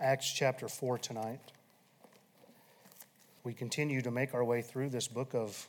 [0.00, 1.40] Acts chapter 4 tonight.
[3.44, 5.68] We continue to make our way through this book of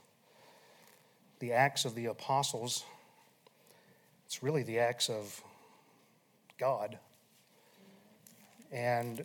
[1.39, 2.83] the Acts of the Apostles.
[4.25, 5.39] It's really the Acts of
[6.57, 6.97] God
[8.71, 9.23] and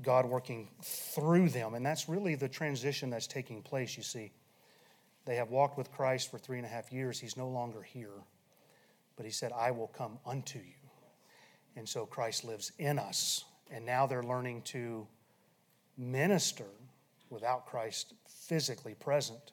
[0.00, 1.74] God working through them.
[1.74, 4.30] And that's really the transition that's taking place, you see.
[5.24, 7.18] They have walked with Christ for three and a half years.
[7.18, 8.22] He's no longer here.
[9.16, 10.88] But he said, I will come unto you.
[11.74, 13.44] And so Christ lives in us.
[13.70, 15.06] And now they're learning to
[15.96, 16.66] minister
[17.28, 19.52] without Christ physically present,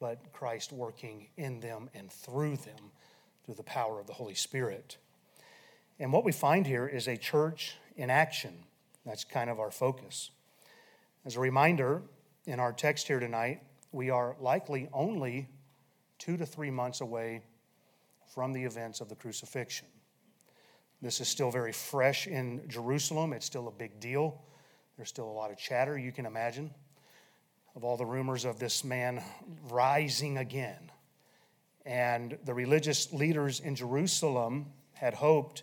[0.00, 2.92] but Christ working in them and through them
[3.44, 4.98] through the power of the Holy Spirit.
[5.98, 8.64] And what we find here is a church in action.
[9.04, 10.30] That's kind of our focus.
[11.24, 12.02] As a reminder,
[12.46, 15.48] in our text here tonight, we are likely only
[16.18, 17.42] two to three months away
[18.34, 19.86] from the events of the crucifixion.
[21.02, 23.32] This is still very fresh in Jerusalem.
[23.32, 24.40] It's still a big deal.
[24.96, 26.70] There's still a lot of chatter, you can imagine,
[27.74, 29.22] of all the rumors of this man
[29.68, 30.90] rising again.
[31.84, 35.62] And the religious leaders in Jerusalem had hoped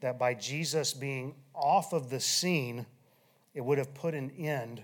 [0.00, 2.86] that by Jesus being off of the scene,
[3.52, 4.82] it would have put an end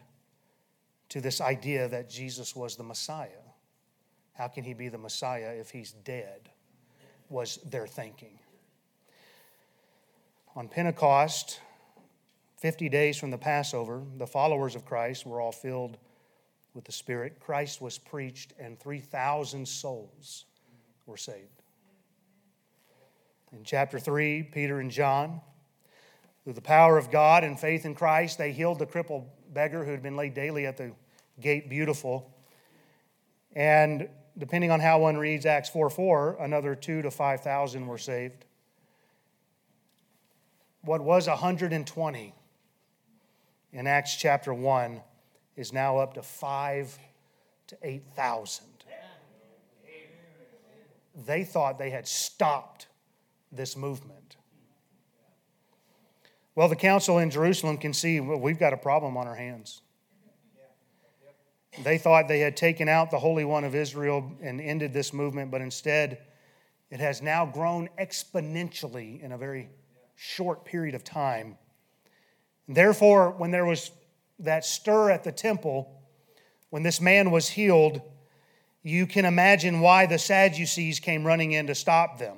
[1.09, 3.29] to this idea that Jesus was the Messiah.
[4.35, 6.51] How can he be the Messiah if he's dead?
[7.29, 8.39] Was their thinking.
[10.61, 11.59] On Pentecost,
[12.59, 15.97] 50 days from the Passover, the followers of Christ were all filled
[16.75, 17.41] with the Spirit.
[17.41, 20.45] Christ was preached, and 3,000 souls
[21.07, 21.63] were saved.
[23.55, 25.41] In chapter 3, Peter and John,
[26.45, 29.93] through the power of God and faith in Christ, they healed the crippled beggar who
[29.93, 30.93] had been laid daily at the
[31.41, 32.37] gate beautiful.
[33.57, 38.45] And depending on how one reads Acts 4 4, another two to 5,000 were saved
[40.83, 42.35] what was 120
[43.73, 45.01] in Acts chapter 1
[45.57, 46.99] is now up to 5
[47.69, 48.67] to 8,000.
[51.27, 52.87] They thought they had stopped
[53.53, 54.37] this movement.
[56.55, 59.83] Well, the council in Jerusalem can see well, we've got a problem on our hands.
[61.85, 65.51] They thought they had taken out the Holy One of Israel and ended this movement,
[65.51, 66.19] but instead
[66.91, 69.69] it has now grown exponentially in a very
[70.23, 71.57] short period of time.
[72.69, 73.91] Therefore, when there was
[74.41, 75.91] that stir at the temple,
[76.69, 78.03] when this man was healed,
[78.83, 82.37] you can imagine why the Sadducees came running in to stop them.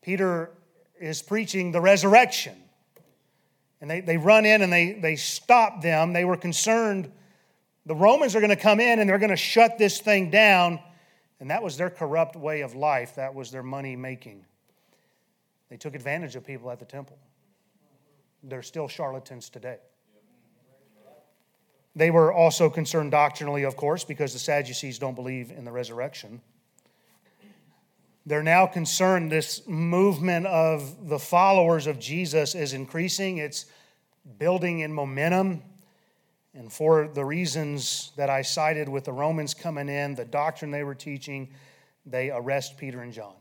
[0.00, 0.50] Peter
[1.00, 2.54] is preaching the resurrection.
[3.80, 6.12] And they, they run in and they, they stop them.
[6.12, 7.10] They were concerned
[7.84, 10.78] the Romans are going to come in and they're going to shut this thing down.
[11.40, 14.44] And that was their corrupt way of life, that was their money making.
[15.68, 17.18] They took advantage of people at the temple.
[18.42, 19.78] They're still charlatans today.
[21.96, 26.40] They were also concerned doctrinally, of course, because the Sadducees don't believe in the resurrection.
[28.24, 33.66] They're now concerned this movement of the followers of Jesus is increasing, it's
[34.38, 35.62] building in momentum.
[36.54, 40.84] And for the reasons that I cited with the Romans coming in, the doctrine they
[40.84, 41.48] were teaching,
[42.04, 43.34] they arrest Peter and John.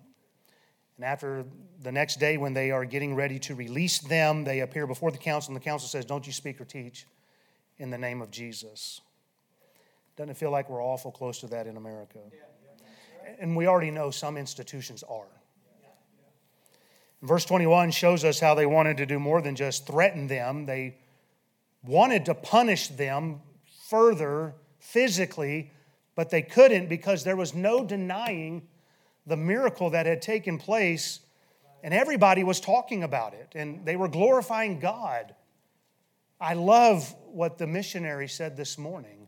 [0.97, 1.45] And after
[1.81, 5.17] the next day, when they are getting ready to release them, they appear before the
[5.17, 7.05] council, and the council says, Don't you speak or teach
[7.77, 9.01] in the name of Jesus.
[10.15, 12.19] Doesn't it feel like we're awful close to that in America?
[13.39, 15.27] And we already know some institutions are.
[17.21, 20.65] Verse 21 shows us how they wanted to do more than just threaten them.
[20.65, 20.97] They
[21.83, 23.41] wanted to punish them
[23.89, 25.71] further physically,
[26.15, 28.67] but they couldn't because there was no denying
[29.27, 31.19] the miracle that had taken place,
[31.83, 35.35] and everybody was talking about it, and they were glorifying God.
[36.39, 39.27] I love what the missionary said this morning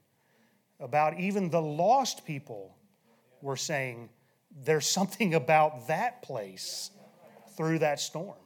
[0.80, 2.78] about even the lost people
[3.42, 4.10] were saying
[4.64, 6.92] there's something about that place
[7.58, 8.38] through that storm.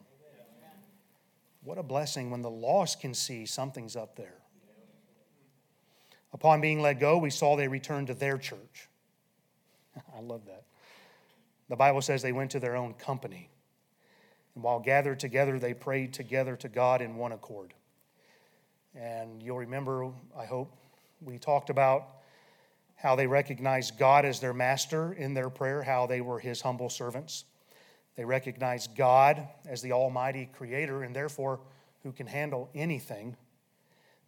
[1.62, 4.38] What a blessing when the lost can see something's up there.
[6.32, 8.88] Upon being let go, we saw they returned to their church.
[10.16, 10.64] I love that.
[11.68, 13.48] The Bible says they went to their own company.
[14.54, 17.74] And while gathered together, they prayed together to God in one accord.
[18.94, 20.76] And you'll remember, I hope,
[21.20, 22.08] we talked about
[22.96, 26.88] how they recognized God as their master in their prayer, how they were his humble
[26.88, 27.44] servants.
[28.16, 31.60] They recognized God as the Almighty Creator and therefore
[32.02, 33.36] who can handle anything.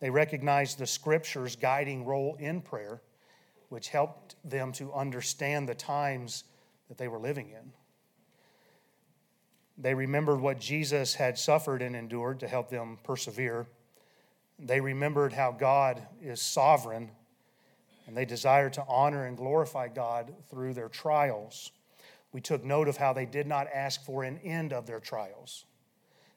[0.00, 3.00] They recognized the Scripture's guiding role in prayer,
[3.68, 6.44] which helped them to understand the times
[6.88, 7.72] that they were living in.
[9.78, 13.66] They remembered what Jesus had suffered and endured to help them persevere.
[14.58, 17.10] They remembered how God is sovereign,
[18.06, 21.72] and they desired to honor and glorify God through their trials.
[22.32, 25.64] We took note of how they did not ask for an end of their trials,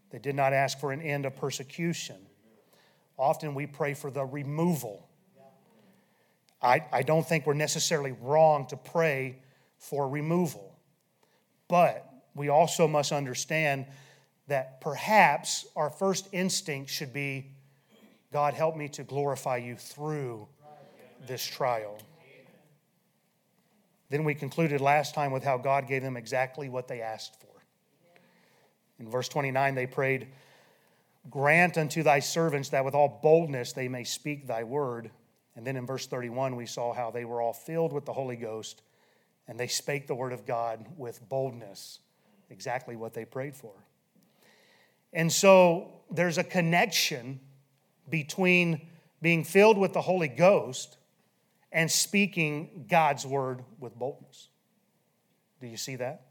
[0.09, 2.17] they did not ask for an end of persecution.
[3.17, 5.07] Often we pray for the removal.
[6.61, 9.39] I, I don't think we're necessarily wrong to pray
[9.79, 10.77] for removal,
[11.67, 12.05] but
[12.35, 13.87] we also must understand
[14.47, 17.51] that perhaps our first instinct should be
[18.31, 20.47] God, help me to glorify you through
[21.25, 21.97] this trial.
[24.09, 27.47] Then we concluded last time with how God gave them exactly what they asked for.
[28.99, 30.27] In verse 29, they prayed,
[31.29, 35.11] Grant unto thy servants that with all boldness they may speak thy word.
[35.55, 38.35] And then in verse 31, we saw how they were all filled with the Holy
[38.35, 38.81] Ghost
[39.49, 41.99] and they spake the word of God with boldness
[42.51, 43.73] exactly what they prayed for.
[45.11, 47.39] And so there's a connection
[48.07, 48.87] between
[49.23, 50.97] being filled with the Holy Ghost
[51.71, 54.49] and speaking God's word with boldness.
[55.59, 56.27] Do you see that?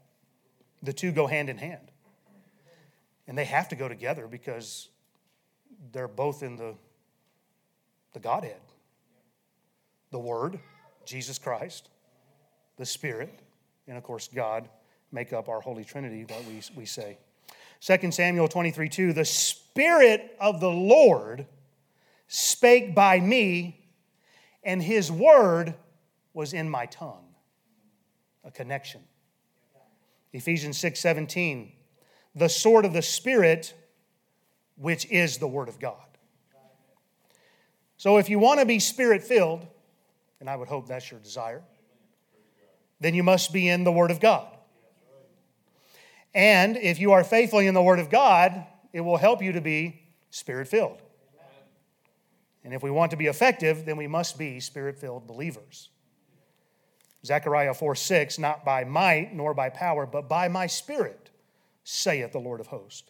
[0.81, 1.91] The two go hand in hand.
[3.27, 4.87] And they have to go together because
[5.91, 6.73] they're both in the,
[8.13, 8.61] the Godhead
[10.11, 10.59] the Word,
[11.05, 11.89] Jesus Christ,
[12.79, 13.37] the Spirit,
[13.87, 14.69] and of course, God
[15.11, 17.19] make up our Holy Trinity that we, we say.
[17.81, 21.45] 2 Samuel 23 2 The Spirit of the Lord
[22.27, 23.85] spake by me,
[24.63, 25.75] and his word
[26.33, 27.25] was in my tongue.
[28.45, 29.01] A connection.
[30.31, 31.73] Ephesians 6 17
[32.33, 33.73] The sword of the Spirit,
[34.77, 35.97] which is the word of God.
[37.97, 39.67] So if you want to be spirit filled,
[40.39, 41.61] and I would hope that's your desire,
[42.99, 44.47] then you must be in the Word of God.
[46.33, 49.61] And if you are faithfully in the Word of God, it will help you to
[49.61, 51.01] be spirit filled.
[52.63, 55.89] And if we want to be effective, then we must be spirit filled believers.
[57.25, 61.29] Zechariah 4 6, not by might nor by power, but by my spirit,
[61.83, 63.09] saith the Lord of hosts.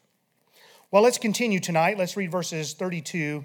[0.92, 1.98] Well, let's continue tonight.
[1.98, 3.44] Let's read verses 32.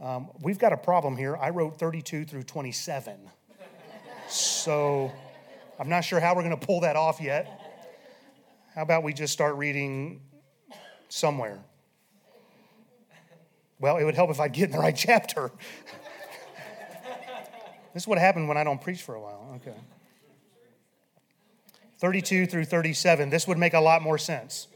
[0.00, 1.36] Um, we've got a problem here.
[1.36, 3.18] I wrote 32 through 27.
[4.28, 5.12] So
[5.78, 7.46] I'm not sure how we're going to pull that off yet.
[8.74, 10.20] How about we just start reading
[11.08, 11.58] somewhere?
[13.80, 15.52] Well, it would help if I get in the right chapter.
[17.94, 19.56] this is what happened when I don't preach for a while.
[19.56, 19.76] Okay.
[21.98, 23.30] 32 through 37.
[23.30, 24.68] This would make a lot more sense.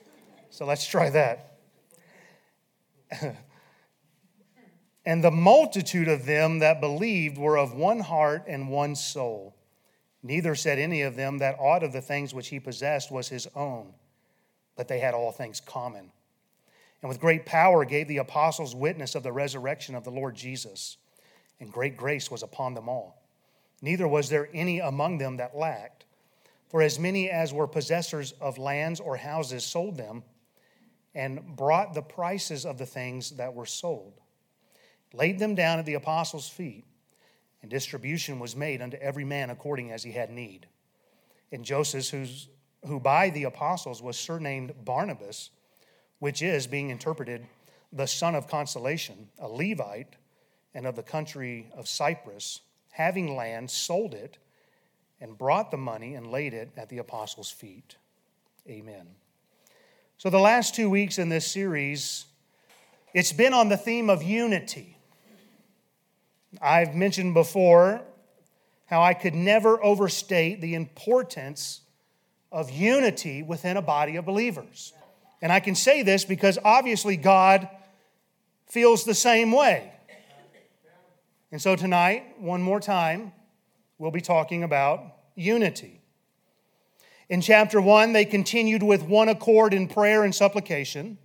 [0.50, 1.58] So let's try that.
[5.04, 9.56] and the multitude of them that believed were of one heart and one soul.
[10.22, 13.48] Neither said any of them that aught of the things which he possessed was his
[13.56, 13.92] own,
[14.76, 16.12] but they had all things common.
[17.00, 20.96] And with great power gave the apostles witness of the resurrection of the Lord Jesus,
[21.58, 23.22] and great grace was upon them all.
[23.80, 26.04] Neither was there any among them that lacked.
[26.68, 30.22] For as many as were possessors of lands or houses sold them,
[31.14, 34.20] and brought the prices of the things that were sold,
[35.12, 36.86] laid them down at the apostles' feet
[37.62, 40.66] and distribution was made unto every man according as he had need.
[41.50, 42.48] And Joseph, who's,
[42.86, 45.50] who by the apostles was surnamed Barnabas,
[46.18, 47.46] which is, being interpreted,
[47.92, 50.16] the son of consolation, a Levite,
[50.74, 54.38] and of the country of Cyprus, having land, sold it,
[55.20, 57.96] and brought the money and laid it at the apostles' feet.
[58.68, 59.06] Amen.
[60.18, 62.26] So, the last two weeks in this series,
[63.12, 64.91] it's been on the theme of unity.
[66.60, 68.02] I've mentioned before
[68.86, 71.80] how I could never overstate the importance
[72.50, 74.92] of unity within a body of believers.
[75.40, 77.68] And I can say this because obviously God
[78.68, 79.92] feels the same way.
[81.50, 83.32] And so tonight, one more time,
[83.98, 85.04] we'll be talking about
[85.34, 86.00] unity.
[87.28, 91.18] In chapter 1, they continued with one accord in prayer and supplication.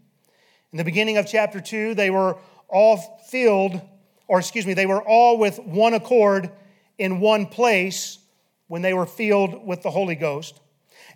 [0.71, 2.37] In the beginning of chapter 2, they were
[2.69, 2.97] all
[3.29, 3.81] filled
[4.27, 6.51] or excuse me, they were all with one accord
[6.97, 8.19] in one place
[8.67, 10.59] when they were filled with the Holy Ghost.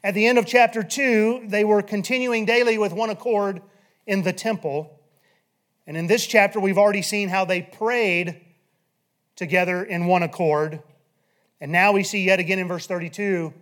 [0.04, 3.62] At the end of chapter 2, they were continuing daily with one accord
[4.08, 5.00] in the temple.
[5.86, 8.42] And in this chapter, we've already seen how they prayed
[9.36, 10.82] together in one accord.
[11.60, 13.54] And now we see yet again in verse 32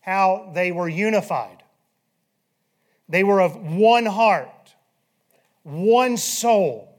[0.00, 1.62] how they were unified.
[3.08, 4.74] They were of one heart,
[5.62, 6.93] one soul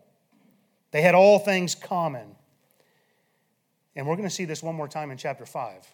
[0.96, 2.38] they had all things common.
[3.98, 5.86] And we're going to see this one more time in chapter 5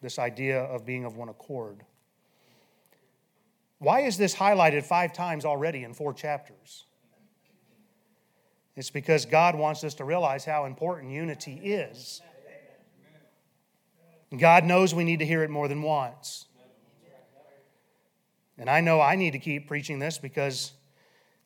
[0.00, 1.84] this idea of being of one accord.
[3.78, 6.86] Why is this highlighted five times already in four chapters?
[8.74, 12.22] It's because God wants us to realize how important unity is.
[14.34, 16.46] God knows we need to hear it more than once.
[18.56, 20.72] And I know I need to keep preaching this because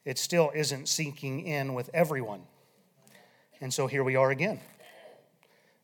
[0.04, 2.42] it still isn't sinking in with everyone.
[3.62, 4.59] And so here we are again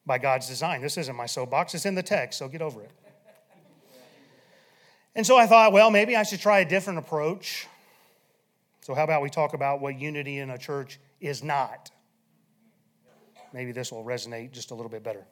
[0.05, 0.83] by God's design.
[0.83, 2.91] This isn't my soapbox, it's in the text, so get over it.
[5.15, 7.69] And so I thought, well, maybe I should try a different approach.
[8.81, 11.91] So, how about we talk about what unity in a church is not?
[13.53, 15.25] Maybe this will resonate just a little bit better.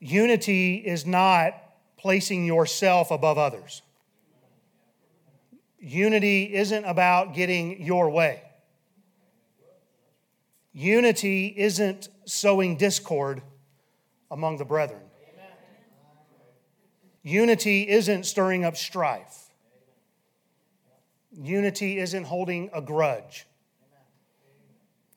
[0.00, 1.54] Unity is not
[1.96, 3.82] placing yourself above others.
[5.78, 8.42] Unity isn't about getting your way.
[10.72, 13.42] Unity isn't sowing discord
[14.30, 15.02] among the brethren.
[17.22, 19.50] Unity isn't stirring up strife.
[21.30, 23.46] Unity isn't holding a grudge.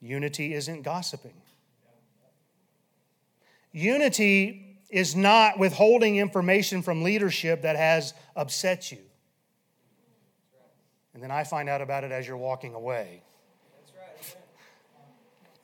[0.01, 1.33] Unity isn't gossiping.
[3.71, 8.99] Unity is not withholding information from leadership that has upset you.
[11.13, 13.23] And then I find out about it as you're walking away.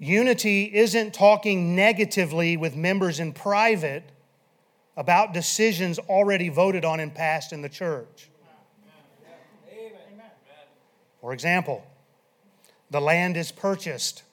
[0.01, 4.03] Unity isn't talking negatively with members in private
[4.97, 8.31] about decisions already voted on and passed in the church.
[11.21, 11.85] For example,
[12.89, 14.23] the land is purchased.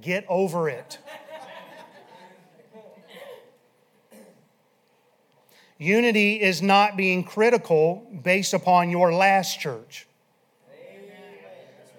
[0.00, 0.98] Get over it.
[5.78, 10.06] Unity is not being critical based upon your last church.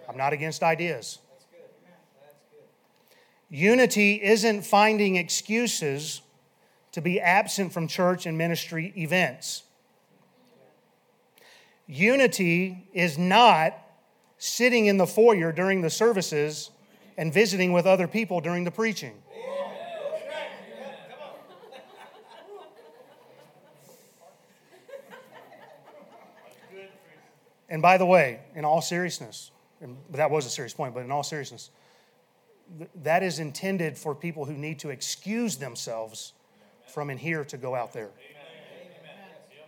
[0.08, 1.20] I'm not against ideas.
[3.51, 6.22] Unity isn't finding excuses
[6.93, 9.63] to be absent from church and ministry events.
[11.86, 13.77] Unity is not
[14.38, 16.72] sitting in the foyer during the services
[17.17, 19.22] and visiting with other people during the preaching.
[27.67, 29.51] And by the way, in all seriousness,
[30.12, 31.70] that was a serious point, but in all seriousness,
[33.04, 36.34] that is intended for people who need to excuse themselves
[36.88, 38.10] from in here to go out there.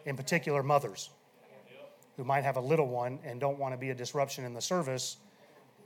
[0.06, 1.10] In particular, mothers
[2.18, 4.62] who might have a little one and don't want to be a disruption in the
[4.62, 5.18] service.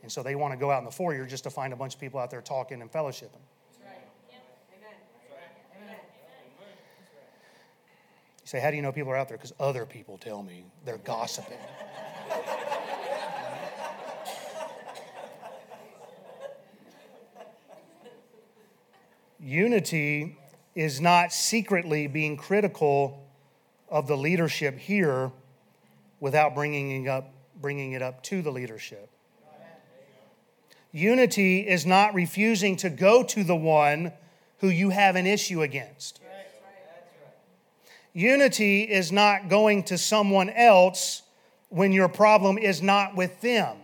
[0.04, 1.96] And so they want to go out in the foyer just to find a bunch
[1.96, 3.42] of people out there talking and fellowshipping.
[8.48, 9.38] You say, How do you know people are out there?
[9.38, 11.58] Because other people tell me they're gossiping.
[19.48, 20.38] Unity
[20.75, 23.25] is not secretly being critical
[23.88, 25.32] of the leadership here
[26.20, 29.10] without bringing it up, bringing it up to the leadership.
[30.92, 34.12] Unity is not refusing to go to the one
[34.58, 36.20] who you have an issue against.
[38.12, 41.22] Unity is not going to someone else
[41.70, 43.77] when your problem is not with them.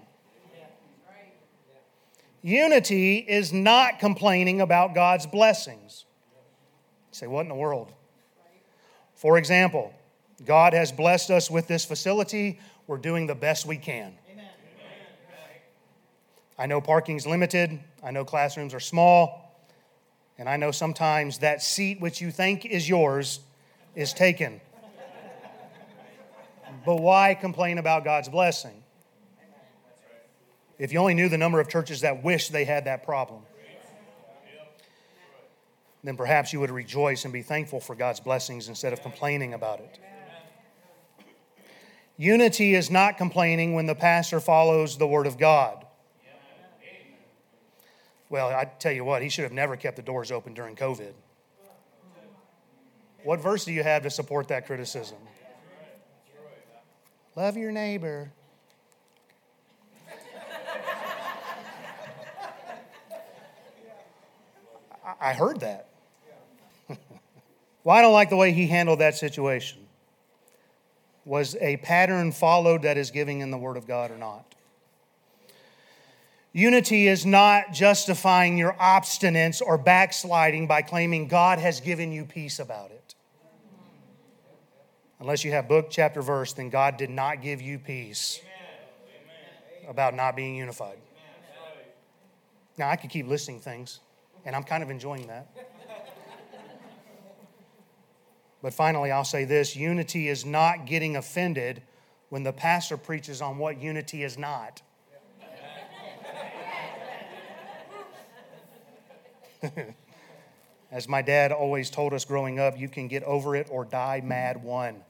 [2.43, 6.03] Unity is not complaining about God's blessings.
[7.11, 7.91] You say, what in the world?
[9.15, 9.93] For example,
[10.45, 12.59] God has blessed us with this facility.
[12.85, 14.13] We're doing the best we can.
[14.29, 14.45] Amen.
[16.59, 17.79] I know parking's limited.
[18.03, 19.57] I know classrooms are small.
[20.37, 23.39] And I know sometimes that seat which you think is yours
[23.95, 24.59] is taken.
[26.85, 28.82] But why complain about God's blessing?
[30.83, 33.43] If you only knew the number of churches that wish they had that problem,
[36.03, 39.79] then perhaps you would rejoice and be thankful for God's blessings instead of complaining about
[39.79, 39.97] it.
[42.17, 45.85] Unity is not complaining when the pastor follows the Word of God.
[48.27, 51.13] Well, I tell you what, he should have never kept the doors open during COVID.
[53.23, 55.19] What verse do you have to support that criticism?
[57.37, 58.33] Love your neighbor.
[65.19, 65.89] I heard that.
[67.83, 69.79] well, I don't like the way he handled that situation.
[71.25, 74.55] Was a pattern followed that is giving in the Word of God or not?
[76.53, 82.59] Unity is not justifying your obstinance or backsliding by claiming God has given you peace
[82.59, 83.15] about it.
[85.19, 88.39] Unless you have book, chapter, verse, then God did not give you peace
[89.87, 90.97] about not being unified.
[92.77, 93.99] Now, I could keep listing things
[94.45, 95.49] and I'm kind of enjoying that.
[98.61, 101.83] But finally, I'll say this unity is not getting offended
[102.29, 104.81] when the pastor preaches on what unity is not.
[110.91, 114.21] As my dad always told us growing up, you can get over it or die
[114.23, 115.01] mad one.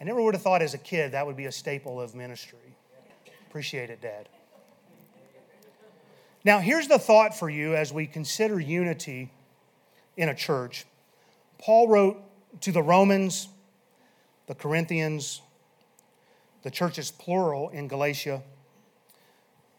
[0.00, 2.76] I never would have thought as a kid that would be a staple of ministry.
[3.48, 4.28] Appreciate it, Dad.
[6.48, 9.30] Now, here's the thought for you as we consider unity
[10.16, 10.86] in a church.
[11.58, 12.22] Paul wrote
[12.62, 13.48] to the Romans,
[14.46, 15.42] the Corinthians,
[16.62, 18.42] the churches plural in Galatia,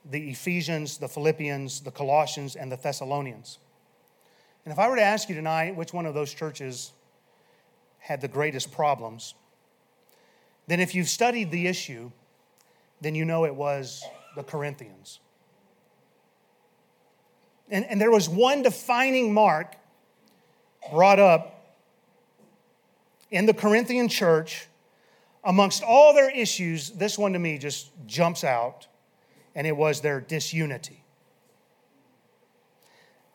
[0.06, 3.58] the Ephesians, the Philippians, the Colossians, and the Thessalonians.
[4.64, 6.92] And if I were to ask you tonight which one of those churches
[7.98, 9.34] had the greatest problems,
[10.68, 12.12] then if you've studied the issue,
[13.02, 14.04] then you know it was
[14.36, 15.20] the Corinthians.
[17.70, 19.76] And, and there was one defining mark
[20.92, 21.76] brought up
[23.32, 24.68] in the Corinthian church
[25.44, 26.92] amongst all their issues.
[26.92, 28.88] This one to me just jumps out,
[29.56, 31.04] and it was their disunity.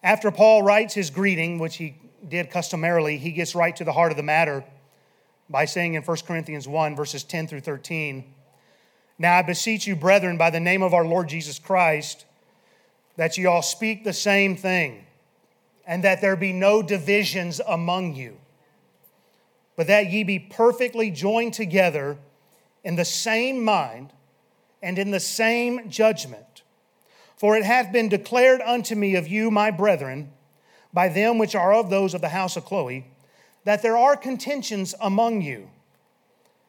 [0.03, 1.97] After Paul writes his greeting, which he
[2.29, 4.65] did customarily, he gets right to the heart of the matter
[5.49, 8.25] by saying in 1 Corinthians 1, verses 10 through 13,
[9.19, 12.25] Now I beseech you, brethren, by the name of our Lord Jesus Christ,
[13.17, 15.05] that ye all speak the same thing,
[15.87, 18.39] and that there be no divisions among you,
[19.77, 22.17] but that ye be perfectly joined together
[22.83, 24.13] in the same mind
[24.83, 26.63] and in the same judgment.
[27.37, 30.33] For it hath been declared unto me of you, my brethren,
[30.93, 33.07] by them which are of those of the house of Chloe,
[33.65, 35.69] that there are contentions among you.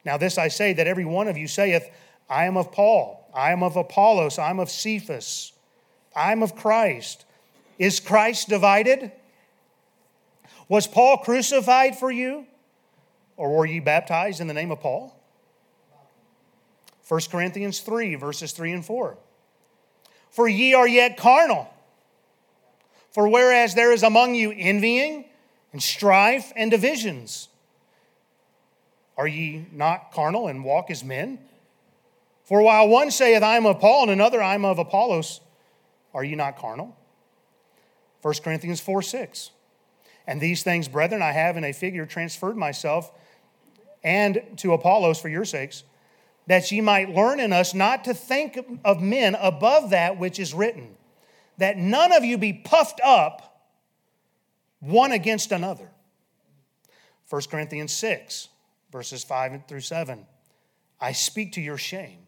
[0.04, 1.88] Now, this I say that every one of you saith,
[2.28, 5.52] I am of Paul, I am of Apollos, I am of Cephas
[6.16, 7.26] I'm of Christ.
[7.78, 9.12] Is Christ divided?
[10.68, 12.46] Was Paul crucified for you?
[13.36, 15.14] Or were ye baptized in the name of Paul?
[17.06, 19.18] 1 Corinthians 3, verses 3 and 4.
[20.30, 21.72] For ye are yet carnal.
[23.12, 25.26] For whereas there is among you envying
[25.72, 27.48] and strife and divisions,
[29.16, 31.38] are ye not carnal and walk as men?
[32.44, 35.40] For while one saith, I am of Paul, and another, I am of Apollos,
[36.16, 36.96] are you not carnal?
[38.22, 39.50] 1 Corinthians 4 6.
[40.26, 43.12] And these things, brethren, I have in a figure transferred myself
[44.02, 45.84] and to Apollos for your sakes,
[46.46, 50.54] that ye might learn in us not to think of men above that which is
[50.54, 50.96] written,
[51.58, 53.68] that none of you be puffed up
[54.80, 55.90] one against another.
[57.28, 58.48] 1 Corinthians 6,
[58.90, 60.24] verses 5 through 7.
[60.98, 62.25] I speak to your shame.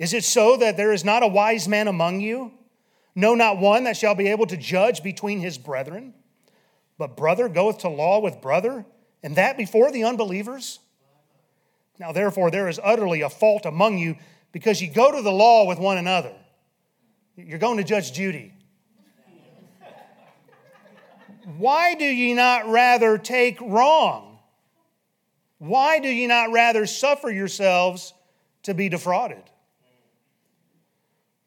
[0.00, 2.52] Is it so that there is not a wise man among you?
[3.14, 6.14] No, not one that shall be able to judge between his brethren?
[6.96, 8.86] But brother goeth to law with brother,
[9.22, 10.78] and that before the unbelievers?
[11.98, 14.16] Now, therefore, there is utterly a fault among you
[14.52, 16.32] because you go to the law with one another.
[17.36, 18.54] You're going to Judge Judy.
[21.58, 24.38] Why do ye not rather take wrong?
[25.58, 28.14] Why do ye not rather suffer yourselves
[28.62, 29.42] to be defrauded?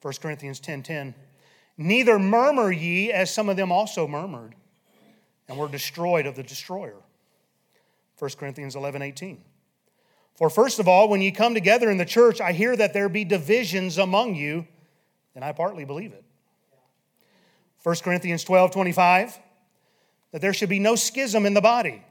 [0.04, 0.66] 1 Corinthians 10:10.
[0.66, 1.16] 10, 10.
[1.78, 4.54] Neither murmur ye as some of them also murmured
[5.48, 7.02] and were destroyed of the destroyer.
[8.20, 9.44] 1 Corinthians 11, 18.
[10.36, 13.10] For first of all, when ye come together in the church, I hear that there
[13.10, 14.68] be divisions among you,
[15.36, 16.24] and I partly believe it.
[17.82, 19.40] 1 Corinthians 12, 25,
[20.32, 22.04] that there should be no schism in the body,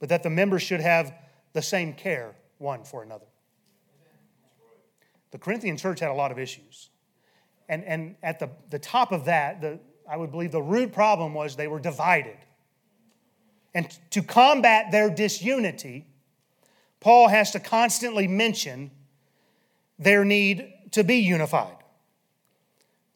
[0.00, 1.12] but that the members should have
[1.52, 3.26] the same care one for another.
[5.30, 6.90] The Corinthian church had a lot of issues.
[7.68, 11.34] And, and at the, the top of that, the, I would believe the root problem
[11.34, 12.36] was they were divided.
[13.74, 16.06] And to combat their disunity,
[17.00, 18.90] Paul has to constantly mention
[19.98, 21.76] their need to be unified.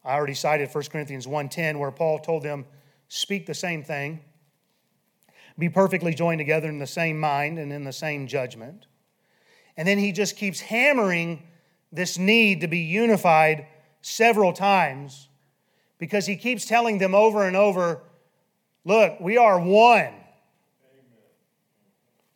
[0.04, 2.64] I already cited 1 Corinthians 1:10 where Paul told them
[3.08, 4.20] speak the same thing,
[5.58, 8.86] be perfectly joined together in the same mind and in the same judgment.
[9.76, 11.42] And then he just keeps hammering
[11.92, 13.66] this need to be unified
[14.06, 15.28] several times
[15.98, 18.02] because he keeps telling them over and over
[18.84, 20.12] look, we are one.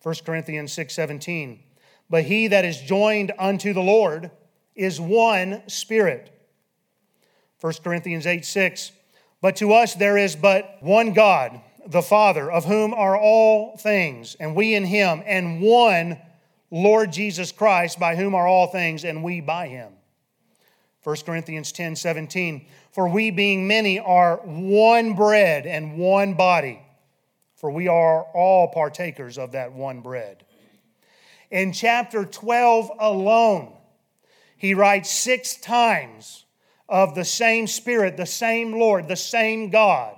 [0.03, 1.61] 1 Corinthians 6 17.
[2.09, 4.33] But he that is joined unto the Lord
[4.75, 6.35] is one spirit.
[7.61, 8.91] 1 Corinthians 8 6.
[9.41, 14.35] But to us there is but one God, the Father, of whom are all things,
[14.41, 16.19] and we in him, and one
[16.73, 19.93] Lord Jesus Christ, by whom are all things, and we by him.
[21.03, 22.67] 1 Corinthians 10 17.
[22.93, 26.81] For we, being many, are one bread and one body,
[27.55, 30.45] for we are all partakers of that one bread.
[31.51, 33.73] In chapter 12 alone,
[34.57, 36.45] he writes six times
[36.89, 40.17] of the same Spirit, the same Lord, the same God.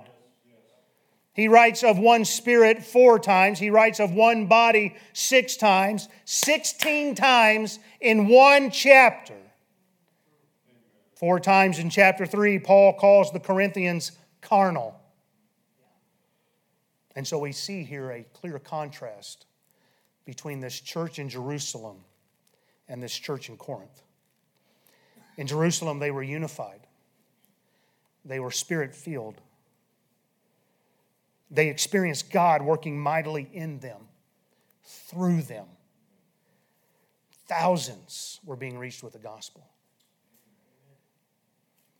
[1.33, 3.57] He writes of one Spirit four times.
[3.57, 9.35] He writes of one body six times, 16 times in one chapter.
[11.23, 14.99] Four times in chapter 3, Paul calls the Corinthians carnal.
[17.15, 19.45] And so we see here a clear contrast
[20.25, 21.99] between this church in Jerusalem
[22.89, 24.01] and this church in Corinth.
[25.37, 26.81] In Jerusalem, they were unified,
[28.25, 29.39] they were spirit filled.
[31.49, 34.09] They experienced God working mightily in them,
[34.83, 35.67] through them.
[37.47, 39.69] Thousands were being reached with the gospel.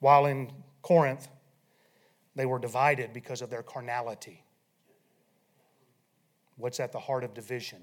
[0.04, 1.30] While in Corinth,
[2.36, 4.44] they were divided because of their carnality.
[6.58, 7.80] What's at the heart of division?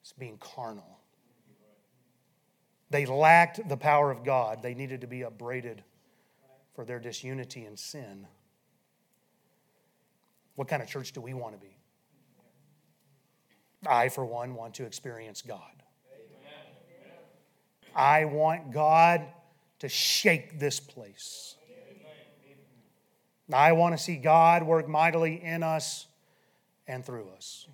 [0.00, 1.00] It's being carnal.
[2.88, 4.62] They lacked the power of God.
[4.62, 5.84] They needed to be upbraided
[6.74, 8.26] for their disunity and sin.
[10.54, 11.76] What kind of church do we want to be?
[13.86, 15.82] I, for one, want to experience God.
[17.94, 19.26] I want God
[19.80, 21.56] to shake this place.
[23.52, 26.06] I want to see God work mightily in us
[26.86, 27.66] and through us.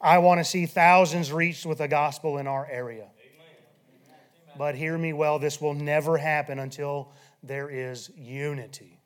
[0.00, 3.08] I want to see thousands reached with the gospel in our area.
[4.58, 9.00] But hear me well, this will never happen until there is unity.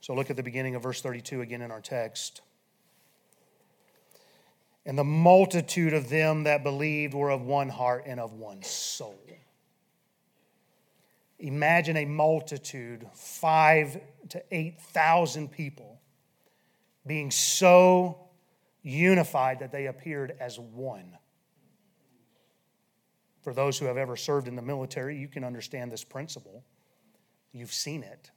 [0.00, 2.40] So look at the beginning of verse 32 again in our text.
[4.84, 9.20] And the multitude of them that believed were of one heart and of one soul.
[11.42, 16.00] Imagine a multitude, five to 8,000 people,
[17.04, 18.28] being so
[18.82, 21.18] unified that they appeared as one.
[23.42, 26.62] For those who have ever served in the military, you can understand this principle.
[27.52, 28.30] You've seen it.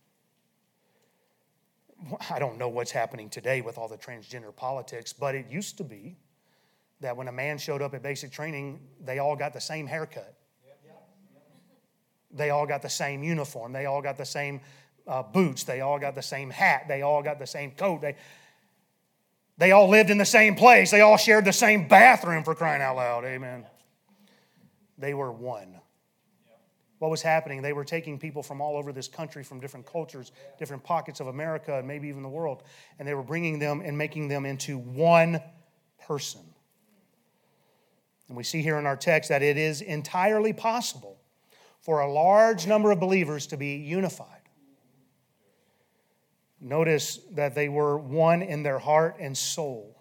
[2.31, 5.83] I don't know what's happening today with all the transgender politics, but it used to
[5.83, 6.17] be
[7.01, 10.33] that when a man showed up at basic training, they all got the same haircut.
[12.35, 13.71] They all got the same uniform.
[13.71, 14.61] They all got the same
[15.07, 15.63] uh, boots.
[15.63, 16.85] They all got the same hat.
[16.87, 18.01] They all got the same coat.
[18.01, 18.15] They,
[19.57, 20.91] they all lived in the same place.
[20.91, 23.23] They all shared the same bathroom for crying out loud.
[23.23, 23.65] Amen.
[24.97, 25.79] They were one.
[26.99, 27.61] What was happening?
[27.61, 31.27] They were taking people from all over this country, from different cultures, different pockets of
[31.27, 32.63] America, and maybe even the world,
[32.97, 35.41] and they were bringing them and making them into one
[36.07, 36.41] person.
[38.27, 41.14] And we see here in our text that it is entirely possible
[41.85, 44.27] for a large number of believers to be unified.
[46.59, 49.95] Notice that they were one in their heart and soul.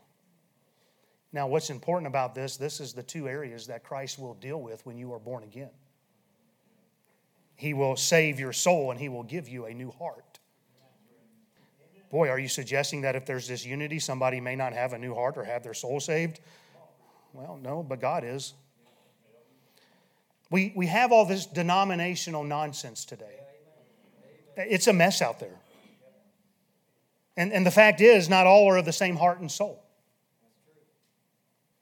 [1.31, 4.87] Now, what's important about this, this is the two areas that Christ will deal with
[4.87, 5.68] when you are born again.
[7.55, 10.38] He will save your soul and He will give you a new heart.
[12.11, 15.14] Boy, are you suggesting that if there's this unity, somebody may not have a new
[15.14, 16.40] heart or have their soul saved?
[17.35, 18.55] Well, no, but God is.
[20.55, 23.40] We, we have all this denominational nonsense today.
[24.57, 25.59] It's a mess out there.
[27.37, 29.85] And, and the fact is, not all are of the same heart and soul.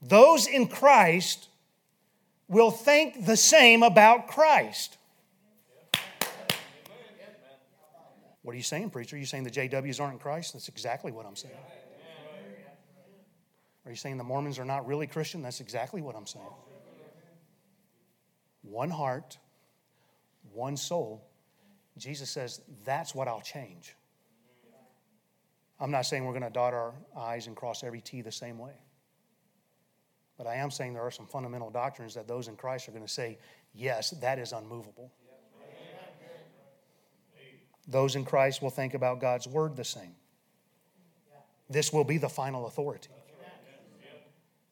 [0.01, 1.49] Those in Christ
[2.49, 4.97] will think the same about Christ.
[8.41, 9.17] What are you saying, preacher?
[9.17, 10.55] Are you saying the JWs aren't in Christ?
[10.55, 11.53] That's exactly what I'm saying.
[13.85, 15.43] Are you saying the Mormons are not really Christian?
[15.43, 16.47] That's exactly what I'm saying
[18.62, 19.38] one heart,
[20.53, 21.25] one soul.
[21.98, 23.94] Jesus says, that's what I'll change.
[25.81, 28.57] I'm not saying we're going to dot our I's and cross every T the same
[28.59, 28.75] way.
[30.38, 33.05] But I am saying there are some fundamental doctrines that those in Christ are going
[33.05, 33.38] to say,
[33.75, 35.12] yes, that is unmovable.
[37.88, 40.14] Those in Christ will think about God's word the same.
[41.68, 43.09] This will be the final authority.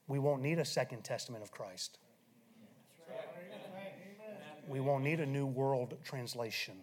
[0.07, 1.99] We won't need a second testament of Christ
[4.71, 6.77] we won't need a New World Translation.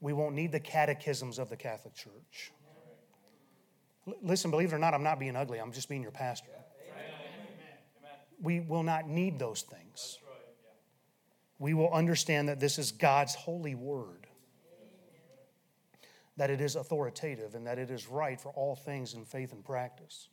[0.00, 2.52] We won't need the catechisms of the Catholic Church.
[4.22, 6.50] listen, believe it or not, I'm not being ugly, I'm just being your pastor.
[8.42, 10.18] We will not need those things.
[11.58, 14.26] We will understand that this is God's holy word,
[16.36, 19.64] that it is authoritative, and that it is right for all things in faith and
[19.64, 20.28] practice.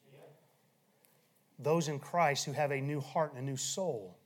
[1.57, 4.17] Those in Christ who have a new heart and a new soul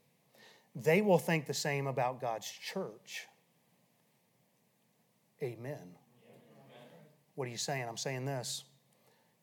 [0.76, 3.26] they will think the same about God's church.
[5.42, 5.94] Amen.
[7.34, 7.86] What are you saying?
[7.88, 8.64] I'm saying this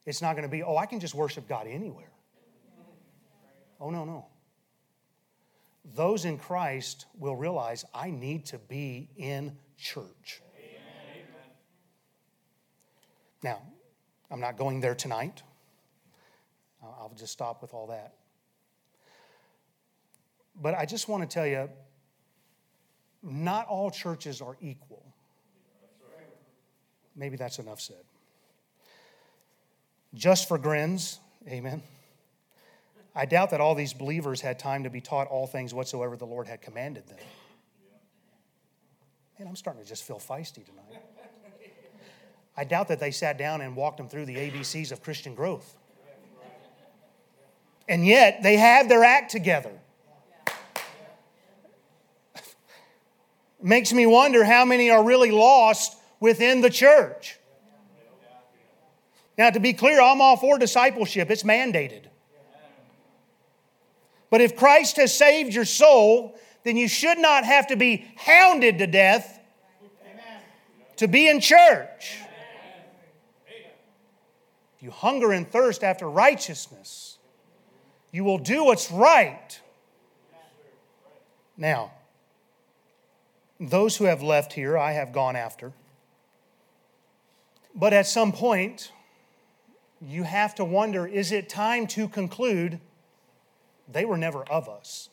[0.06, 2.12] It's not going to be, oh, I can just worship God anywhere.
[3.80, 4.28] Oh, no, no.
[5.96, 10.42] Those in Christ will realize I need to be in church.
[10.58, 11.28] Amen.
[13.44, 13.62] Now,
[14.32, 15.44] I'm not going there tonight.
[16.82, 18.14] I'll just stop with all that.
[20.62, 21.70] But I just want to tell you
[23.22, 25.04] not all churches are equal.
[27.16, 28.04] Maybe that's enough said.
[30.14, 31.82] Just for grins, amen.
[33.16, 36.26] I doubt that all these believers had time to be taught all things whatsoever the
[36.26, 37.18] Lord had commanded them.
[39.38, 41.04] Man, I'm starting to just feel feisty tonight.
[42.56, 45.76] I doubt that they sat down and walked them through the ABCs of Christian growth.
[47.88, 49.72] And yet, they have their act together.
[53.66, 57.40] Makes me wonder how many are really lost within the church.
[59.38, 62.04] Now, to be clear, I'm all for discipleship, it's mandated.
[64.30, 68.80] But if Christ has saved your soul, then you should not have to be hounded
[68.80, 69.40] to death
[70.98, 72.18] to be in church.
[74.76, 77.18] If you hunger and thirst after righteousness,
[78.12, 79.60] you will do what's right.
[81.56, 81.92] Now,
[83.70, 85.72] those who have left here, I have gone after.
[87.74, 88.92] But at some point,
[90.02, 92.80] you have to wonder is it time to conclude
[93.92, 95.10] they were never of us?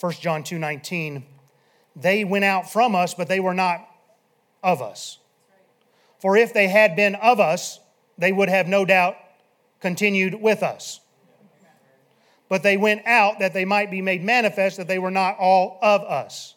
[0.00, 1.24] 1 John 2 19,
[1.94, 3.86] they went out from us, but they were not
[4.62, 5.18] of us.
[6.20, 7.80] For if they had been of us,
[8.16, 9.16] they would have no doubt
[9.80, 11.00] continued with us.
[12.50, 15.78] But they went out that they might be made manifest that they were not all
[15.80, 16.56] of us.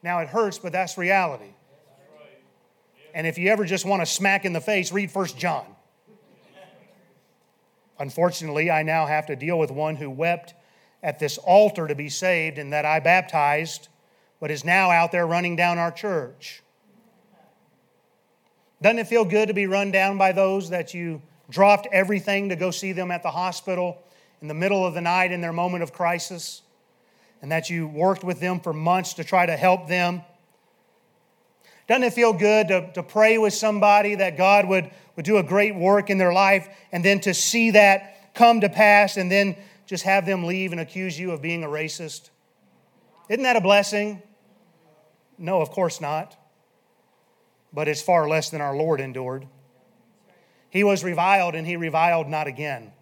[0.00, 1.52] Now it hurts, but that's reality.
[3.12, 5.66] And if you ever just want to smack in the face, read First John.
[7.98, 10.54] Unfortunately, I now have to deal with one who wept
[11.02, 13.88] at this altar to be saved and that I baptized,
[14.38, 16.62] but is now out there running down our church.
[18.80, 22.56] Doesn't it feel good to be run down by those that you dropped everything to
[22.56, 24.02] go see them at the hospital
[24.40, 26.62] in the middle of the night in their moment of crisis?
[27.42, 30.22] And that you worked with them for months to try to help them?
[31.88, 35.42] Doesn't it feel good to, to pray with somebody that God would, would do a
[35.42, 39.56] great work in their life and then to see that come to pass and then
[39.86, 42.30] just have them leave and accuse you of being a racist?
[43.28, 44.22] Isn't that a blessing?
[45.36, 46.36] No, of course not.
[47.72, 49.46] But it's far less than our Lord endured.
[50.70, 52.92] He was reviled and he reviled not again.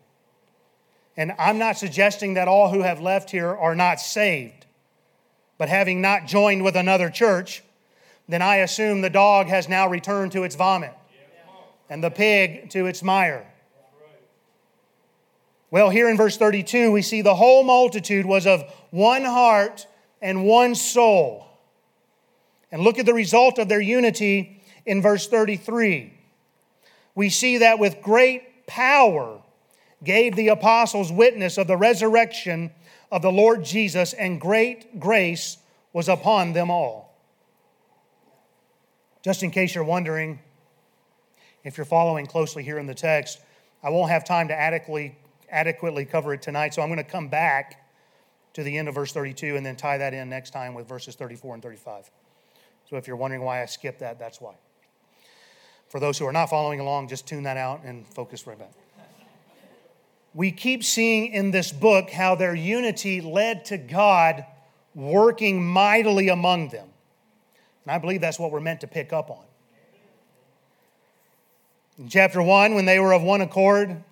[1.16, 4.66] And I'm not suggesting that all who have left here are not saved.
[5.58, 7.62] But having not joined with another church,
[8.28, 10.94] then I assume the dog has now returned to its vomit
[11.90, 13.46] and the pig to its mire.
[15.70, 19.86] Well, here in verse 32, we see the whole multitude was of one heart
[20.22, 21.46] and one soul.
[22.70, 26.17] And look at the result of their unity in verse 33.
[27.18, 29.42] We see that with great power
[30.04, 32.70] gave the apostles witness of the resurrection
[33.10, 35.56] of the Lord Jesus, and great grace
[35.92, 37.18] was upon them all.
[39.24, 40.38] Just in case you're wondering,
[41.64, 43.40] if you're following closely here in the text,
[43.82, 45.18] I won't have time to adequately,
[45.50, 47.84] adequately cover it tonight, so I'm going to come back
[48.52, 51.16] to the end of verse 32 and then tie that in next time with verses
[51.16, 52.12] 34 and 35.
[52.88, 54.54] So if you're wondering why I skipped that, that's why.
[55.88, 58.72] For those who are not following along, just tune that out and focus right back.
[60.34, 64.44] We keep seeing in this book how their unity led to God
[64.94, 66.88] working mightily among them.
[67.84, 69.44] And I believe that's what we're meant to pick up on.
[71.98, 74.04] In chapter 1, when they were of one accord,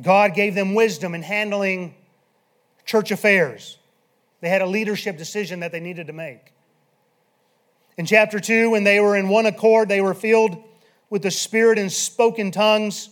[0.00, 1.94] God gave them wisdom in handling
[2.84, 3.78] church affairs.
[4.40, 6.52] They had a leadership decision that they needed to make.
[7.98, 10.56] In chapter 2, when they were in one accord, they were filled
[11.10, 13.10] with the Spirit and spoke in tongues.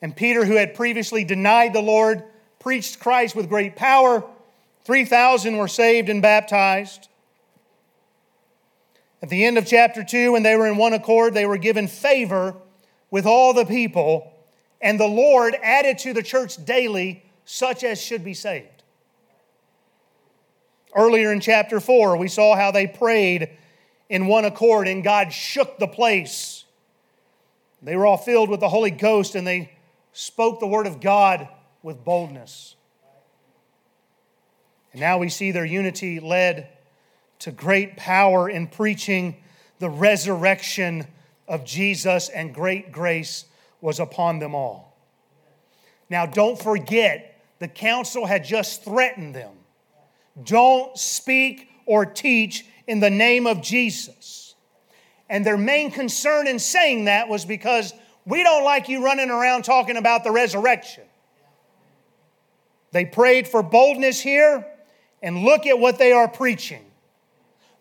[0.00, 2.24] And Peter, who had previously denied the Lord,
[2.58, 4.24] preached Christ with great power.
[4.84, 7.08] 3,000 were saved and baptized.
[9.22, 11.86] At the end of chapter 2, when they were in one accord, they were given
[11.86, 12.54] favor
[13.10, 14.32] with all the people,
[14.80, 18.82] and the Lord added to the church daily such as should be saved.
[20.96, 23.50] Earlier in chapter 4, we saw how they prayed
[24.14, 26.66] in one accord, and God shook the place.
[27.82, 29.72] They were all filled with the Holy Ghost, and they
[30.12, 31.48] spoke the word of God
[31.82, 32.76] with boldness.
[34.92, 36.68] And now we see their unity led
[37.40, 39.34] to great power in preaching
[39.80, 41.08] the resurrection
[41.48, 43.46] of Jesus and great grace
[43.80, 44.96] was upon them all.
[46.08, 49.54] Now, don't forget, the council had just threatened them.
[50.44, 54.54] Don't speak or teach in the name of Jesus.
[55.28, 57.92] And their main concern in saying that was because
[58.26, 61.04] we don't like you running around talking about the resurrection.
[62.92, 64.66] They prayed for boldness here,
[65.22, 66.84] and look at what they are preaching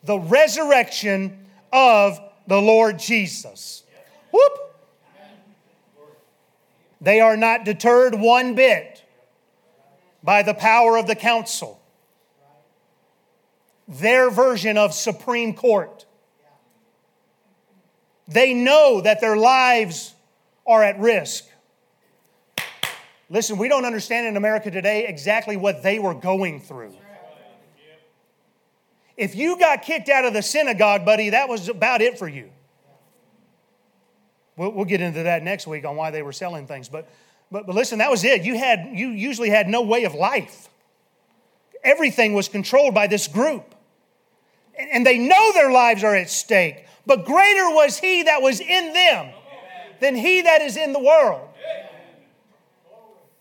[0.04, 3.84] the resurrection of the Lord Jesus.
[4.32, 4.52] Whoop!
[7.00, 9.04] They are not deterred one bit
[10.24, 11.80] by the power of the council.
[14.00, 16.06] Their version of Supreme Court.
[18.28, 20.14] They know that their lives
[20.66, 21.46] are at risk.
[23.30, 26.96] Listen, we don't understand in America today exactly what they were going through.
[29.16, 32.50] If you got kicked out of the synagogue, buddy, that was about it for you.
[34.56, 36.90] We'll, we'll get into that next week on why they were selling things.
[36.90, 37.10] But,
[37.52, 38.44] but, but listen, that was it.
[38.44, 40.70] You, had, you usually had no way of life.
[41.84, 43.73] Everything was controlled by this group.
[44.78, 46.86] And, they know their lives are at stake.
[47.06, 49.34] But greater was he that was in them
[50.00, 51.50] than he that is in the world.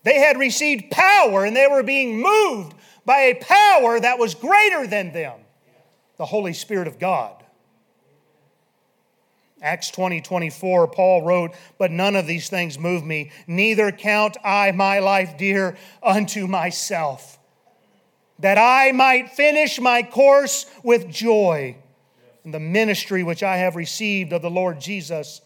[0.05, 4.87] They had received power and they were being moved by a power that was greater
[4.87, 5.39] than them
[6.17, 7.43] the Holy Spirit of God.
[9.61, 14.73] Acts 20, 24, Paul wrote, But none of these things move me, neither count I
[14.73, 17.39] my life dear unto myself,
[18.43, 21.77] that I might finish my course with joy
[22.45, 25.41] in the ministry which I have received of the Lord Jesus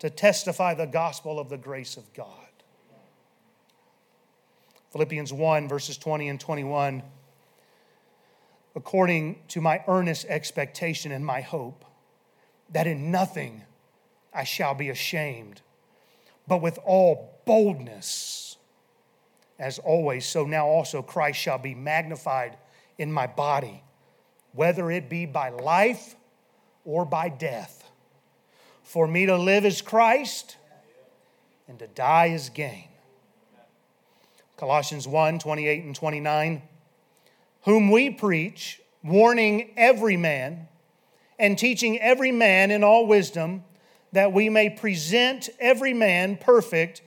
[0.00, 2.28] to testify the gospel of the grace of God.
[4.92, 7.02] Philippians 1, verses 20 and 21
[8.78, 11.84] according to my earnest expectation and my hope,
[12.70, 13.62] that in nothing
[14.32, 15.62] I shall be ashamed,
[16.46, 18.47] but with all boldness,
[19.58, 22.56] as always, so now also Christ shall be magnified
[22.96, 23.82] in my body,
[24.52, 26.14] whether it be by life
[26.84, 27.90] or by death.
[28.82, 30.56] For me to live is Christ,
[31.66, 32.88] and to die is gain.
[34.56, 36.62] Colossians 1 28 and 29
[37.68, 40.68] whom we preach, warning every man
[41.38, 43.62] and teaching every man in all wisdom,
[44.12, 47.02] that we may present every man perfect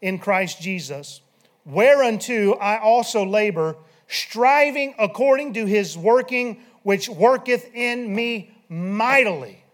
[0.00, 1.20] in Christ Jesus.
[1.64, 3.76] Whereunto I also labor,
[4.08, 9.64] striving according to his working, which worketh in me mightily.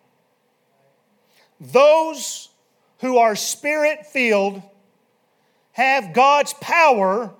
[1.60, 2.48] Those
[3.00, 4.62] who are spirit filled
[5.72, 7.34] have God's power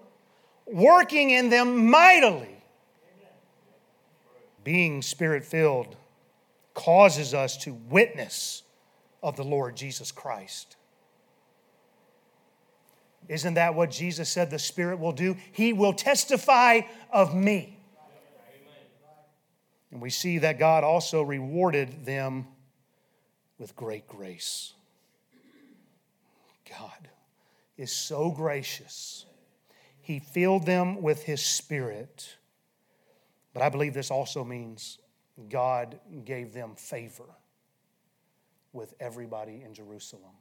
[0.67, 2.61] working in them mightily
[4.65, 5.97] being spirit filled
[6.75, 8.63] causes us to witness
[9.23, 10.77] of the Lord Jesus Christ.
[13.31, 15.37] Isn't that what Jesus said the Spirit will do?
[15.53, 17.79] He will testify of me.
[19.91, 22.47] And we see that God also rewarded them
[23.59, 24.75] with great grace.
[26.69, 27.09] God
[27.77, 29.25] is so gracious.
[30.01, 32.37] He filled them with His Spirit
[33.53, 34.99] but I believe this also means
[35.49, 37.25] God gave them favor
[38.73, 40.35] with everybody in Jerusalem.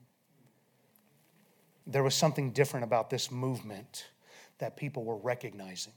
[1.89, 4.05] There was something different about this movement
[4.59, 5.93] that people were recognizing.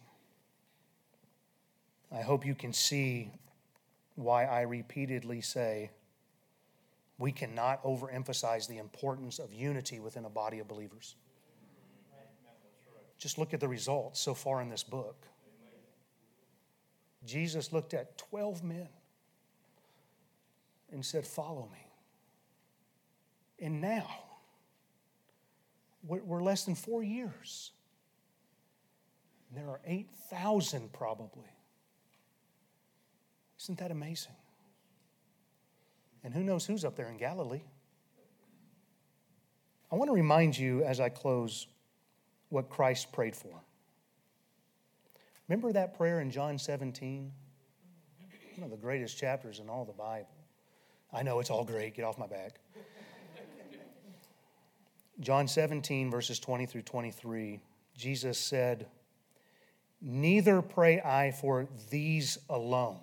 [2.10, 3.30] I hope you can see
[4.14, 5.90] why I repeatedly say
[7.18, 11.14] we cannot overemphasize the importance of unity within a body of believers.
[13.18, 15.26] Just look at the results so far in this book.
[17.26, 18.88] Jesus looked at 12 men
[20.90, 21.86] and said, Follow me.
[23.60, 24.08] And now,
[26.02, 27.72] we're less than four years.
[29.48, 31.50] And there are 8,000 probably.
[33.60, 34.32] Isn't that amazing?
[36.24, 37.62] And who knows who's up there in Galilee?
[39.90, 41.66] I want to remind you as I close
[42.48, 43.62] what Christ prayed for.
[45.48, 47.30] Remember that prayer in John 17?
[48.56, 50.28] One of the greatest chapters in all the Bible.
[51.12, 51.94] I know it's all great.
[51.94, 52.58] Get off my back.
[55.22, 57.60] John 17, verses 20 through 23,
[57.96, 58.86] Jesus said,
[60.00, 62.98] Neither pray I for these alone,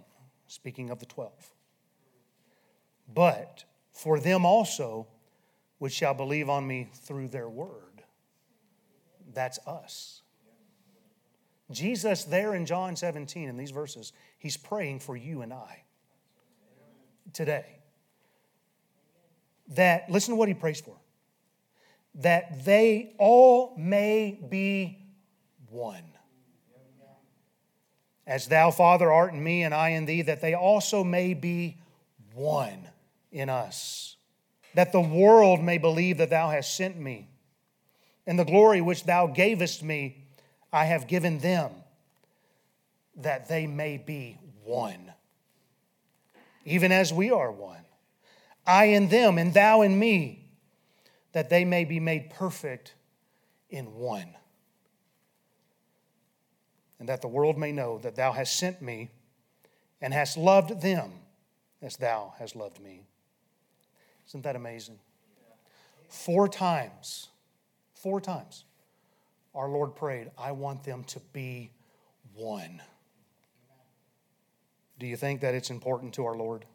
[0.47, 1.53] speaking of the twelve,
[3.13, 3.63] but
[3.93, 5.07] for them also
[5.77, 8.03] which shall believe on me through their word.
[9.33, 10.21] That's us.
[11.71, 15.83] Jesus, there in John 17, in these verses, he's praying for you and I
[17.31, 17.77] today.
[19.69, 20.97] that, listen to what he prays for,
[22.19, 24.99] that they all may be
[25.69, 26.03] one.
[28.27, 31.77] As thou, Father, art in me and I in thee, that they also may be
[32.35, 32.87] one
[33.31, 34.17] in us.
[34.75, 37.27] That the world may believe that thou hast sent me.
[38.27, 40.25] And the glory which thou gavest me,
[40.71, 41.71] I have given them,
[43.15, 45.11] that they may be one.
[46.65, 47.83] Even as we are one.
[48.67, 50.38] I in them, and thou in me,
[51.31, 52.95] that they may be made perfect
[53.69, 54.35] in one
[56.99, 59.09] and that the world may know that thou hast sent me
[60.01, 61.11] and hast loved them
[61.81, 63.05] as thou hast loved me.
[64.27, 64.99] Isn't that amazing?
[66.09, 67.29] Four times,
[67.93, 68.65] four times,
[69.55, 71.71] our Lord prayed, I want them to be
[72.35, 72.81] one.
[74.99, 76.65] Do you think that it's important to our Lord?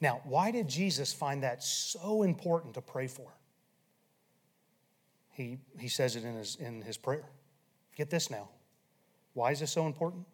[0.00, 3.32] Now, why did Jesus find that so important to pray for?
[5.32, 7.24] He, he says it in his, in his prayer.
[7.96, 8.48] Get this now.
[9.34, 10.26] Why is this so important?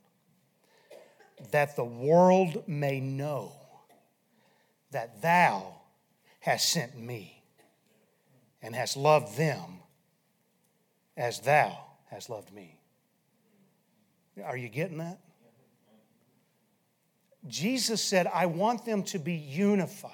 [1.50, 3.52] That the world may know
[4.90, 5.74] that thou
[6.40, 7.42] hast sent me
[8.62, 9.80] and hast loved them
[11.16, 11.78] as thou
[12.10, 12.78] hast loved me.
[14.42, 15.18] Are you getting that?
[17.46, 20.10] Jesus said, I want them to be unified.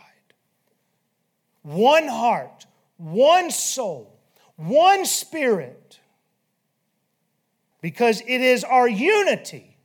[1.63, 2.67] One heart,
[2.97, 4.19] one soul,
[4.57, 6.01] one spirit
[7.81, 9.77] because it is our unity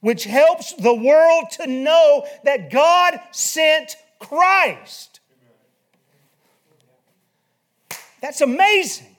[0.00, 5.20] which helps the world to know that God sent Christ.
[8.20, 9.16] That's amazing.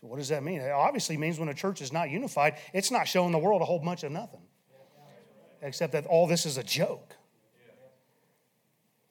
[0.00, 0.60] So, what does that mean?
[0.60, 3.64] It obviously means when a church is not unified, it's not showing the world a
[3.64, 4.42] whole bunch of nothing,
[5.64, 7.16] except that all this is a joke.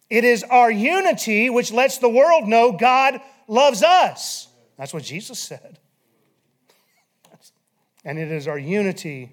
[0.09, 4.47] It is our unity which lets the world know God loves us.
[4.77, 5.79] That's what Jesus said.
[8.05, 9.31] And it is our unity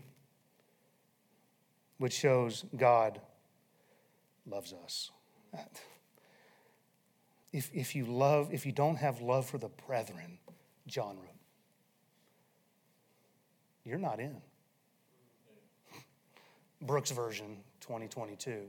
[1.99, 3.21] which shows God
[4.47, 5.11] loves us.
[7.53, 10.39] If, if you love, if you don't have love for the brethren,
[10.87, 11.27] John wrote,
[13.85, 14.41] you're not in.
[16.83, 18.63] Brooks version 2022.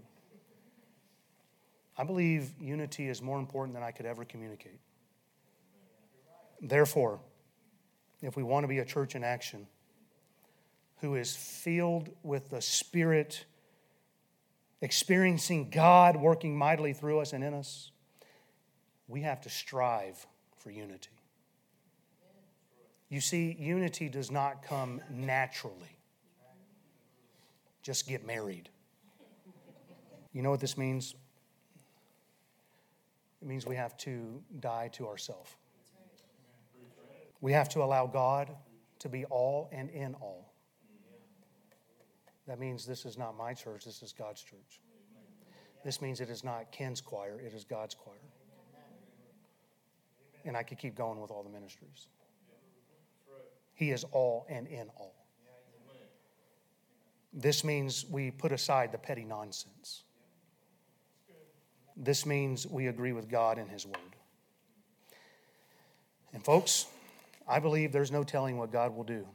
[1.97, 4.79] I believe unity is more important than I could ever communicate.
[6.61, 7.19] Therefore,
[8.21, 9.67] if we want to be a church in action,
[11.01, 13.45] who is filled with the Spirit,
[14.81, 17.91] experiencing God working mightily through us and in us,
[19.07, 20.25] we have to strive
[20.57, 21.09] for unity.
[23.09, 26.00] You see, unity does not come naturally.
[27.81, 28.69] Just get married.
[30.33, 31.15] You know what this means?
[33.41, 35.55] It means we have to die to ourselves.
[37.41, 38.51] We have to allow God
[38.99, 40.53] to be all and in all.
[42.47, 44.81] That means this is not my church, this is God's church.
[45.83, 48.17] This means it is not Ken's choir, it is God's choir.
[50.45, 52.07] And I could keep going with all the ministries.
[53.73, 55.20] He is all and in all.
[57.33, 60.03] This means we put aside the petty nonsense.
[61.95, 63.95] This means we agree with God and His Word.
[66.33, 66.87] And, folks,
[67.47, 69.27] I believe there's no telling what God will do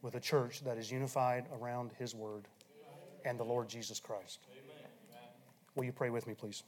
[0.00, 2.48] with a church that is unified around His Word
[3.24, 4.40] and the Lord Jesus Christ.
[5.74, 6.62] Will you pray with me, please?